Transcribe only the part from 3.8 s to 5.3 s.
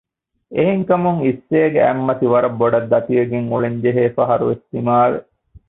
ޖެހޭ ފަހަރުވެސް ދިމާވެ